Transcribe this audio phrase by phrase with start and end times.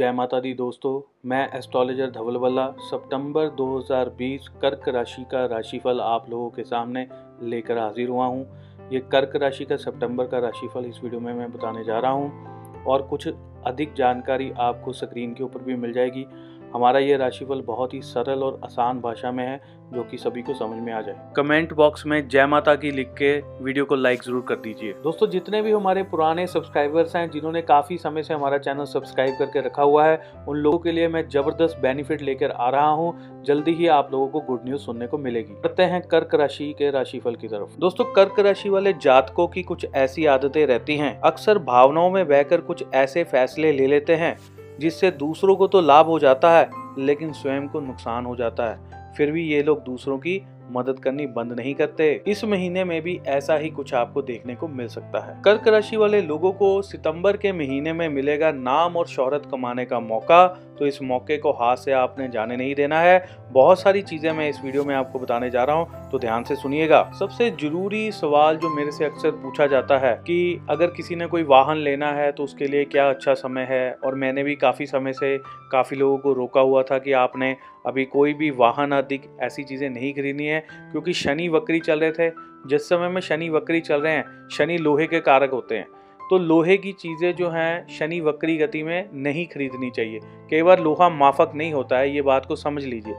[0.00, 6.30] जय माता दी दोस्तों, मैं एस्ट्रोलॉजर धवल वल्ला सितंबर 2020 कर्क राशि का राशिफल आप
[6.30, 7.06] लोगों के सामने
[7.42, 8.46] लेकर हाजिर हुआ हूँ।
[8.92, 12.84] ये कर्क राशि का सितंबर का राशिफल इस वीडियो में मैं बताने जा रहा हूँ
[12.84, 13.28] और कुछ
[13.66, 16.26] अधिक जानकारी आपको स्क्रीन के ऊपर भी मिल जाएगी।
[16.74, 19.60] हमारा ये राशिफल बहुत ही सरल और आसान भाषा में है
[19.94, 23.08] जो कि सभी को समझ में आ जाए। कमेंट बॉक्स में जय माता की लिख
[23.12, 23.30] के
[23.64, 27.96] वीडियो को लाइक ज़रूर कर दीजिए। दोस्तों जितने भी हमारे पुराने सब्सक्राइबर्स हैं जिन्होंने काफ़ी
[27.98, 31.78] समय से हमारा चैनल सब्सक्राइब करके रखा हुआ है उन लोगों के लिए मैं ज़बरदस्त
[31.82, 35.54] बेनिफिट लेकर आ रहा हूँ। जल्दी ही आप लोगों को गुड न्यूज़ सुनने को मिलेगी।
[35.62, 39.86] करते हैं कर्क राशि के राशिफल की तरफ़। दोस्तों कर्क राशि वाले जातकों की कुछ
[39.86, 44.36] ऐसी आदतें रहती हैं। अक्सर भावनाओं में बहकर कुछ ऐसे फैसले ले लेते हैं
[44.80, 49.12] जिससे दूसरों को तो लाभ हो जाता है, लेकिन स्वयं को नुकसान हो जाता है।
[49.16, 53.18] फिर भी ये लोग दूसरों की मदद करनी बंद नहीं करते। इस महीने में भी
[53.28, 57.36] ऐसा ही कुछ आपको देखने को मिल सकता है। कर्क राशि वाले लोगों को सितंबर
[57.36, 60.46] के महीने में मिलेगा नाम और शोहरत कमाने का मौका।
[60.78, 64.48] तो इस मौके को हाथ से आपने जाने नहीं देना है। बहुत सारी चीज़ें मैं
[64.48, 68.56] इस वीडियो में आपको बताने जा रहा हूँ। तो ध्यान से सुनिएगा। सबसे ज़रूरी सवाल
[68.56, 72.30] जो मेरे से अक्सर पूछा जाता है कि अगर किसी ने कोई वाहन लेना है
[72.32, 73.90] तो उसके लिए क्या अच्छा समय है?
[74.04, 75.36] और मैंने भी काफ़ी समय से
[75.72, 79.88] काफ़ी लोगों को रोका हुआ था कि आपने अभी कोई भी वाहन आदि ऐसी चीज़ें
[79.90, 84.00] नहीं खरीदनी है। क्योंकि शनि वक्री चल रहे थे। जिस समय में शनि वक्री चल
[84.00, 85.86] रहे हैं, शनि लोहे के कारक होते हैं।
[86.30, 90.80] तो लोहे की चीज़ें जो हैं, शनि वक्री गति में नहीं खरीदनी चाहिए। कई बार
[90.80, 93.14] लोहा माफक नहीं होता है, ये बात को समझ लीजिए।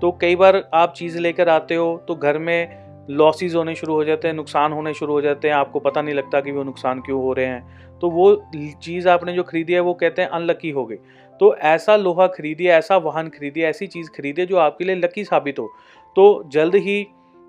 [0.00, 4.04] तो कई बार आप चीज़ लेकर आते हो तो घर में लॉसेस होने शुरू हो
[4.04, 7.00] जाते हैं, नुकसान होने शुरू हो जाते हैं, आपको पता नहीं लगता कि वो नुकसान
[7.00, 8.44] क्यों हो रहे हैं। तो वो
[8.82, 10.96] चीज़ आपने जो खरीदी है, वो कहते हैं अनलकी हो गई।
[11.40, 15.58] तो ऐसा लोहा खरीदिए, ऐसा वाहन खरीदिए, ऐसी चीज़ खरीदिए जो आपके लिए लकी साबित
[15.58, 15.70] हो।
[16.16, 17.06] तो जल्द ही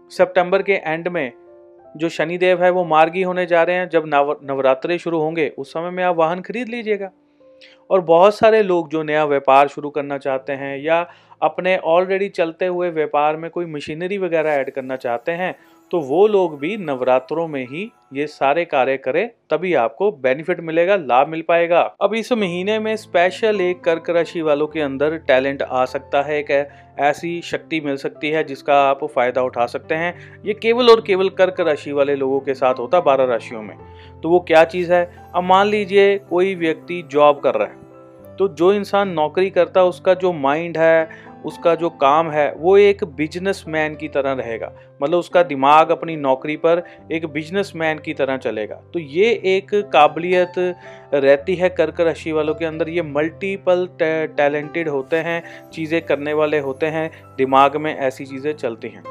[0.10, 1.32] सितंबर के एंड में
[1.98, 5.74] जो शनिदेव है, वो मार्गी होने जा रहे हैं। जब नव, नवरात्रे शुरू होंगे, उस
[5.74, 7.12] समय में आप वाहन खरीद लीजिएगा।
[7.90, 11.10] और बहुत सारे लोग जो नया व्यापार शुरू करना चाहते हैं या
[11.42, 15.56] अपने ऑलरेडी चलते हुए व्यापार में कोई मशीनरी वगैरह ऐड करना चाहते हैं
[15.92, 20.96] तो वो लोग भी नवरात्रों में ही ये सारे कार्य करें, तभी आपको बेनिफिट मिलेगा,
[20.96, 25.62] लाभ मिल पाएगा। अब इस महीने में स्पेशल एक कर्क राशि वालों के अंदर टैलेंट
[25.62, 26.70] आ सकता है, एक
[27.00, 31.30] ऐसी शक्ति मिल सकती है जिसका आप फ़ायदा उठा सकते हैं। ये केवल और केवल
[31.30, 33.76] कर्क राशि वाले लोगों के साथ होता है बारह राशियों में।
[34.24, 35.32] तो वो क्या चीज़ है?
[35.36, 37.84] अब मान लीजिए कोई व्यक्ति जॉब कर रहा है
[38.36, 41.10] तो जो इंसान नौकरी करता है, उसका जो माइंड है
[41.46, 46.56] उसका जो काम है, वो एक बिजनेसमैन की तरह रहेगा। मतलब उसका दिमाग अपनी नौकरी
[46.58, 50.54] पर एक बिजनेसमैन की तरह चलेगा। तो ये एक काबिलियत
[51.14, 55.42] रहती है कर्क राशि वालों के अंदर। ये मल्टीपल टैलेंटेड होते हैं,
[55.74, 59.04] चीज़ें करने वाले होते हैं, दिमाग में ऐसी चीज़ें चलती हैं।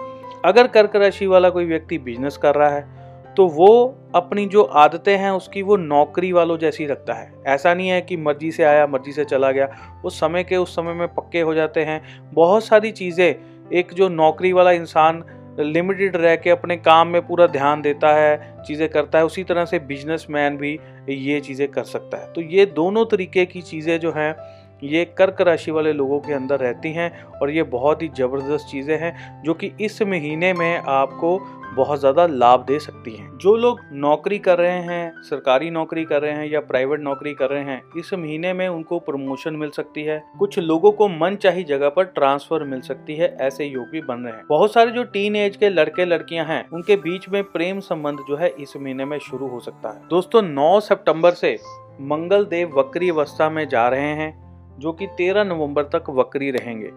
[0.44, 2.93] अगर कर्क राशि वाला कोई व्यक्ति बिज़नेस कर रहा है
[3.36, 7.88] तो वो अपनी जो आदतें हैं उसकी वो नौकरी वालों जैसी रखता है। ऐसा नहीं
[7.88, 9.68] है कि मर्ज़ी से आया, मर्ज़ी से चला गया।
[10.04, 12.00] उस समय के उस समय में पक्के हो जाते हैं।
[12.34, 13.34] बहुत सारी चीज़ें,
[13.72, 15.24] एक जो नौकरी वाला इंसान
[15.60, 19.64] लिमिटेड रह के अपने काम में पूरा ध्यान देता है, चीज़ें करता है, उसी तरह
[19.64, 20.78] से बिजनेसमैन भी
[21.08, 24.34] ये चीज़ें कर सकता है। तो ये दोनों तरीके की चीज़ें जो हैं,
[24.82, 28.96] ये कर्क राशि वाले लोगों के अंदर रहती हैं और ये बहुत ही ज़बरदस्त चीज़ें
[28.98, 31.36] हैं, जो कि इस महीने में आपको
[31.74, 36.22] बहुत ज़्यादा लाभ दे सकती हैं। जो लोग नौकरी कर रहे हैं, सरकारी नौकरी कर
[36.22, 40.02] रहे हैं या प्राइवेट नौकरी कर रहे हैं, इस महीने में उनको प्रमोशन मिल सकती
[40.02, 44.00] है। कुछ लोगों को मन चाही जगह पर ट्रांसफ़र मिल सकती है, ऐसे योग भी
[44.00, 47.42] बन रहे हैं। बहुत सारे जो टीन एज के लड़के लड़कियाँ हैं, उनके बीच में
[47.44, 51.58] प्रेम संबंध जो है, इस महीने में शुरू हो सकता है। दोस्तों, नौ सितंबर से
[52.00, 54.32] मंगल देव वक्री अवस्था में जा रहे हैं,
[54.78, 56.90] जो कि 13 नवंबर तक वक्री रहेंगे।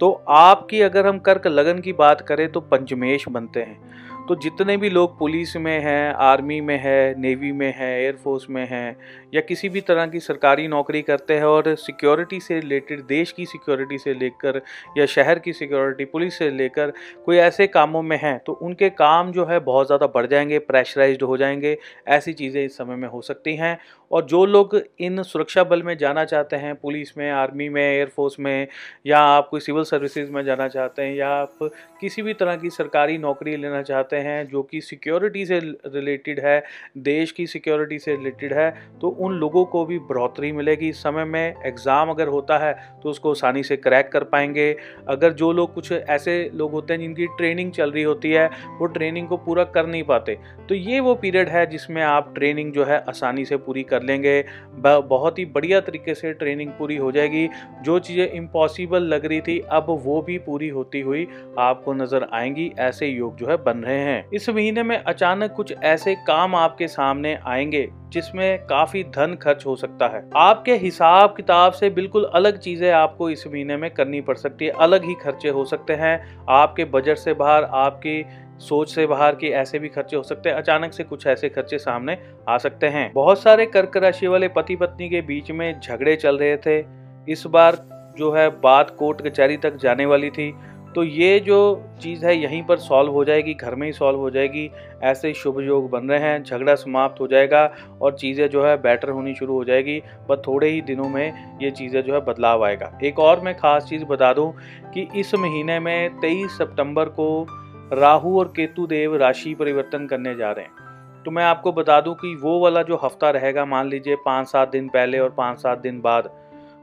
[0.00, 4.76] तो आपकी अगर हम कर्क लगन की बात करें तो पंचमेश बनते हैं। तो जितने
[4.76, 8.96] भी लोग पुलिस में हैं, आर्मी में है, नेवी में है एयरफोर्स में हैं,
[9.34, 13.46] या किसी भी तरह की सरकारी नौकरी करते हैं और सिक्योरिटी से रिलेटेड, देश की
[13.46, 14.60] सिक्योरिटी से लेकर
[14.98, 16.92] या शहर की सिक्योरिटी, पुलिस से लेकर
[17.26, 21.22] कोई ऐसे कामों में हैं तो उनके काम जो है बहुत ज़्यादा बढ़ जाएँगे प्रेशराइज
[21.22, 21.76] हो जाएँगे,
[22.08, 23.78] ऐसी चीज़ें इस समय में हो सकती हैं।
[24.10, 28.38] और जो लोग इन सुरक्षा बल में जाना चाहते हैं, पुलिस में, आर्मी में एयरफोर्स
[28.40, 28.66] में,
[29.06, 31.58] या आप कोई सिविल सर्विसेज़ में जाना चाहते हैं, या आप
[32.00, 36.62] किसी भी तरह की सरकारी नौकरी लेना चाहते हैं, जो कि सिक्योरिटी से रिलेटेड है,
[36.98, 38.70] देश की सिक्योरिटी से रिलेटेड है
[39.00, 42.72] तो उन लोगों को भी बढ़ोतरी मिलेगी। इस समय में एग्ज़ाम अगर होता है
[43.02, 44.70] तो उसको आसानी से क्रैक कर पाएँगे।
[45.08, 48.46] अगर जो लोग कुछ ऐसे लोग होते हैं, जिनकी ट्रेनिंग चल रही होती है,
[48.78, 52.72] वो ट्रेनिंग को पूरा कर नहीं पाते तो ये वो पीरियड है जिसमें आप ट्रेनिंग
[52.72, 54.44] जो है, आसानी से पूरी कर लेंगे।
[54.76, 57.48] बहुत ही बढ़िया तरीके से ट्रेनिंग पूरी हो जाएगी।
[57.82, 61.26] जो चीज़ें इम्पॉसिबल लग रही थी, अब वो भी पूरी होती हुई
[61.58, 65.74] आपको नज़र आएँगी, ऐसे योग जो है बन रहे हैं। इस महीने में अचानक कुछ
[65.84, 71.72] ऐसे काम आपके सामने आएँगे, जिसमें काफ़ी धन खर्च हो सकता है। आपके हिसाब किताब
[71.72, 75.48] से बिल्कुल अलग चीज़ें आपको इस महीने में करनी पड़ सकती है, अलग ही खर्चे
[75.48, 78.22] हो सकते हैं। आपके बजट से बाहर, आपकी
[78.58, 81.78] सोच से बाहर के ऐसे भी खर्चे हो सकते हैं, अचानक से कुछ ऐसे खर्चे
[81.78, 82.18] सामने
[82.48, 86.38] आ सकते हैं। बहुत सारे कर्क राशि वाले पति पत्नी के बीच में झगड़े चल
[86.38, 86.84] रहे थे।
[87.32, 87.76] इस बार
[88.18, 90.54] जो है बात कोर्ट कचहरी तक जाने वाली थी।
[90.94, 94.30] तो ये जो चीज़ है, यहीं पर सॉल्व हो जाएगी, घर में ही सॉल्व हो
[94.30, 94.70] जाएगी।
[95.02, 99.08] ऐसे शुभ योग बन रहे हैं, झगड़ा समाप्त हो जाएगा और चीज़ें जो है बेटर
[99.08, 102.98] होनी शुरू हो जाएगी। बस थोड़े ही दिनों में ये चीज़ें जो है बदलाव आएगा।
[103.04, 104.52] एक और मैं ख़ास चीज़ बता दूँ
[104.94, 107.46] कि इस महीने में तेईस सितंबर को
[107.94, 112.14] राहु और केतु देव राशि परिवर्तन करने जा रहे हैं। तो मैं आपको बता दूँ
[112.14, 115.78] कि वो वाला जो हफ़्ता रहेगा, मान लीजिए पाँच सात दिन पहले और पाँच सात
[115.78, 116.30] दिन बाद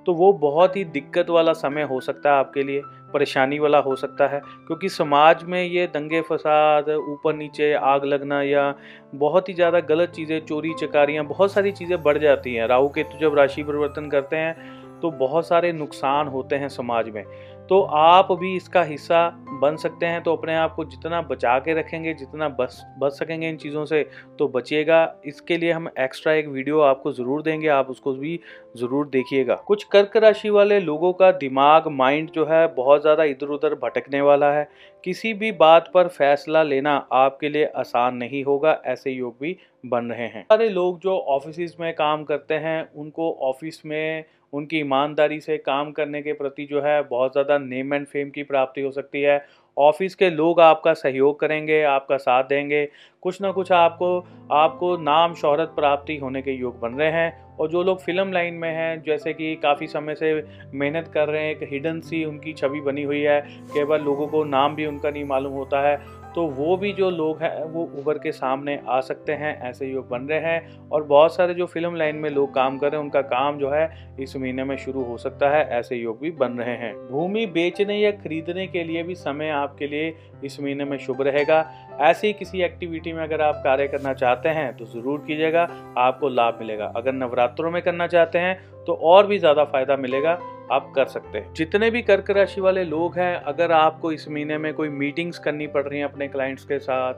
[0.08, 2.82] तो वो बहुत ही दिक्कत वाला समय हो सकता है आपके लिए,
[3.14, 8.42] परेशानी वाला हो सकता है, क्योंकि समाज में ये दंगे फसाद, ऊपर नीचे आग लगना
[8.42, 8.74] या
[9.16, 13.18] बहुत ही ज़्यादा गलत चीज़ें चोरी चकारियाँ बहुत सारी चीज़ें बढ़ जाती हैं। राहु, केतु
[13.20, 17.24] जब राशि परिवर्तन करते हैं तो बहुत सारे नुकसान होते हैं समाज में।
[17.70, 19.28] तो आप भी इसका हिस्सा
[19.62, 23.50] बन सकते हैं तो अपने आप को जितना बचा के रखेंगे, जितना बच बच सकेंगे
[23.50, 24.04] इन चीज़ों से
[24.40, 28.40] तो बचिएगा। इसके लिए हम एक्स्ट्रा एक वीडियो आपको ज़रूर देंगे, आप उसको भी
[28.78, 33.48] ज़रूर देखिएगा। कुछ कर्क राशि वाले लोगों का दिमाग माइंड जो है, बहुत ज़्यादा इधर
[33.50, 34.68] उधर भटकने वाला है।
[35.04, 40.06] किसी भी बात पर फैसला लेना आपके लिए आसान नहीं होगा, ऐसे योग भी बन
[40.06, 45.40] रहे हैं। सारे लोग जो ऑफ़िस में काम करते हैं, उनको ऑफ़िस में उनकी ईमानदारी
[45.40, 48.92] से काम करने के प्रति जो है, बहुत ज़्यादा नेम एंड फेम की प्राप्ति हो
[48.92, 49.46] सकती है।
[49.78, 52.90] ऑफ़िस के लोग आपका सहयोग करेंगे, आपका साथ देंगे।
[53.22, 54.20] कुछ ना कुछ आपको
[54.52, 58.54] आपको नाम शोहरत प्राप्ति होने के योग बन रहे हैं। और जो लोग फ़िल्म लाइन
[58.54, 60.34] में हैं, जैसे कि काफ़ी समय से
[60.74, 63.40] मेहनत कर रहे हैं, एक हिडन सी उनकी छवि बनी हुई है।
[63.74, 65.96] केवल लोगों को नाम भी उनका नहीं मालूम होता है।
[66.36, 70.08] तो वो भी जो लोग हैं, वो उभर के सामने आ सकते हैं, ऐसे योग
[70.10, 73.04] बन रहे हैं। और बहुत सारे जो फ़िल्म लाइन में लोग काम कर रहे हैं,
[73.04, 76.52] उनका काम जो है, इस महीने में शुरू हो सकता है, ऐसे योग भी बन
[76.54, 80.14] रहे हैं। भूमि बेचने या खरीदने के लिए भी समय आपके लिए
[80.44, 81.66] इस महीने में शुभ रहेगा।
[82.02, 85.68] ऐसी किसी एक्टिविटी में अगर आप कार्य करना चाहते हैं तो ज़रूर कीजिएगा,
[85.98, 90.38] आपको लाभ मिलेगा। अगर नवरात्रों में करना चाहते हैं तो और भी ज़्यादा फ़ायदा मिलेगा।
[90.72, 94.58] आप कर सकते हैं। जितने भी कर्क राशि वाले लोग हैं, अगर आपको इस महीने
[94.58, 97.14] में कोई मीटिंग्स करनी पड़ रही हैं अपने क्लाइंट्स के साथ,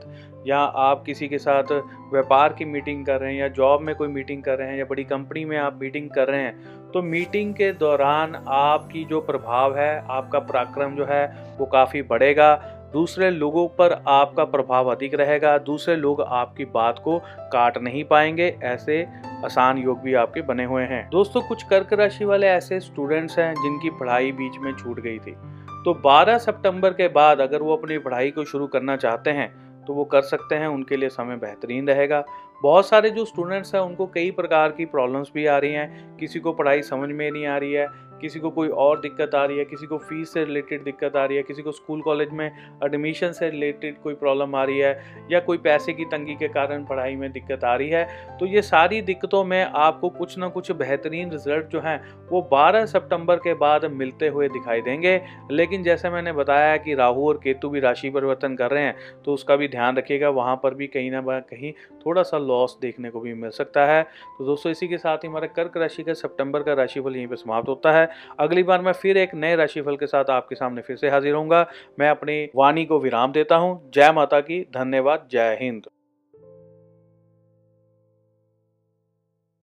[0.46, 1.72] या आप किसी के साथ
[2.12, 4.84] व्यापार की मीटिंग कर रहे हैं, या जॉब में कोई मीटिंग कर रहे हैं, या
[4.84, 9.76] बड़ी कंपनी में आप मीटिंग कर रहे हैं तो मीटिंग के दौरान आपकी जो प्रभाव
[9.78, 11.26] है, आपका पराक्रम जो है,
[11.58, 17.18] वो काफ़ी बढ़ेगा। दूसरे लोगों पर आपका प्रभाव अधिक रहेगा, दूसरे लोग आपकी बात को
[17.52, 19.02] काट नहीं पाएँगे, ऐसे
[19.44, 23.52] आसान योग भी आपके बने हुए हैं। दोस्तों, कुछ कर्क राशि वाले ऐसे स्टूडेंट्स हैं
[23.54, 25.34] जिनकी पढ़ाई बीच में छूट गई थी।
[25.84, 29.52] तो 12 सितंबर के बाद अगर वो अपनी पढ़ाई को शुरू करना चाहते हैं
[29.84, 32.24] तो वो कर सकते हैं, उनके लिए समय बेहतरीन रहेगा।
[32.60, 36.40] बहुत सारे जो स्टूडेंट्स हैं, उनको कई प्रकार की प्रॉब्लम्स भी आ रही हैं। किसी
[36.40, 37.86] को पढ़ाई समझ में नहीं आ रही है,
[38.20, 41.24] किसी को कोई और दिक्कत आ रही है, किसी को फ़ीस से रिलेटेड दिक्कत आ
[41.24, 42.46] रही है, किसी को स्कूल कॉलेज में
[42.84, 46.84] एडमिशन से रिलेटेड कोई प्रॉब्लम आ रही है, या कोई पैसे की तंगी के कारण
[46.84, 50.70] पढ़ाई में दिक्कत आ रही है। तो ये सारी दिक्कतों में आपको कुछ ना कुछ
[50.72, 55.20] बेहतरीन रिज़ल्ट जो हैं, वो 12 सितंबर के बाद मिलते हुए दिखाई देंगे।
[55.50, 59.32] लेकिन जैसे मैंने बताया कि राहु और केतु भी राशि परिवर्तन कर रहे हैं तो
[59.34, 61.72] उसका भी ध्यान रखिएगा, वहाँ पर भी कहीं ना कहीं
[62.06, 64.02] थोड़ा सा लॉस देखने को भी मिल सकता है।
[64.38, 67.36] तो दोस्तों, इसी के साथ ही हमारा कर्क राशि का सितंबर का राशिफल यहीं पर
[67.36, 68.08] समाप्त होता है।
[68.40, 71.66] अगली बार मैं फिर एक नए राशिफल के साथ आपके सामने फिर से हाजिर होऊँगा।
[72.00, 75.86] मैं अपनी वाणी को विराम देता हूँ। जय माता की, धन्यवाद, जय हिंद।